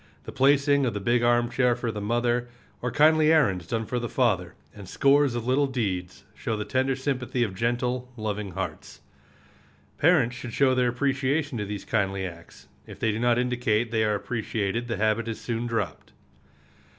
The 0.23 0.31
placing 0.31 0.83
of 0.87 0.95
the 0.95 0.99
big 0.99 1.21
arm 1.21 1.47
chair 1.51 1.75
for 1.75 1.91
the 1.91 2.01
mother, 2.01 2.49
or 2.81 2.89
kindly 2.89 3.31
errands 3.31 3.67
done 3.67 3.85
for 3.85 3.99
father, 4.07 4.55
and 4.73 4.89
scores 4.89 5.35
of 5.35 5.45
little 5.45 5.67
deeds, 5.67 6.23
show 6.33 6.57
the 6.57 6.65
tender 6.65 6.95
sympathy 6.95 7.43
of 7.43 7.53
gentle, 7.53 8.11
loving 8.17 8.53
hearts. 8.53 9.01
Parents 9.99 10.35
should 10.35 10.53
show 10.53 10.73
their 10.73 10.89
appreciation 10.89 11.59
of 11.59 11.67
these 11.67 11.85
kindly 11.85 12.25
acts. 12.25 12.67
If 12.87 12.99
they 12.99 13.11
do 13.11 13.19
not 13.19 13.37
indicate 13.37 13.91
that 13.91 13.91
they 13.97 14.03
are 14.03 14.15
appreciated 14.15 14.87
the 14.87 14.97
habit 14.97 15.27
is 15.27 15.39
soon 15.39 15.67
dropped. 15.67 16.13